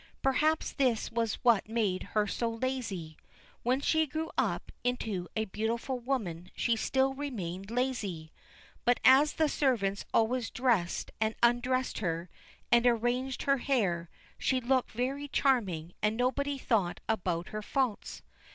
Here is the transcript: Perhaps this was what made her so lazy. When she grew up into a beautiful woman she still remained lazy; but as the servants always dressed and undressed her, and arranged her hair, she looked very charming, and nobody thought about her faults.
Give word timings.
Perhaps 0.23 0.71
this 0.71 1.11
was 1.11 1.35
what 1.43 1.69
made 1.69 2.01
her 2.17 2.25
so 2.25 2.49
lazy. 2.49 3.17
When 3.61 3.79
she 3.81 4.07
grew 4.07 4.31
up 4.35 4.71
into 4.83 5.27
a 5.35 5.45
beautiful 5.45 5.99
woman 5.99 6.49
she 6.55 6.75
still 6.75 7.13
remained 7.13 7.69
lazy; 7.69 8.31
but 8.83 8.99
as 9.05 9.33
the 9.33 9.47
servants 9.47 10.03
always 10.11 10.49
dressed 10.49 11.11
and 11.21 11.35
undressed 11.43 11.99
her, 11.99 12.31
and 12.71 12.87
arranged 12.87 13.43
her 13.43 13.57
hair, 13.57 14.09
she 14.39 14.59
looked 14.59 14.91
very 14.93 15.27
charming, 15.27 15.93
and 16.01 16.17
nobody 16.17 16.57
thought 16.57 16.99
about 17.07 17.49
her 17.49 17.61
faults. 17.61 18.23